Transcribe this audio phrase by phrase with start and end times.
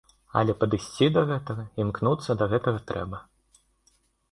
[0.39, 3.23] Але падысці да гэтага, імкнуцца да гэтага трэба.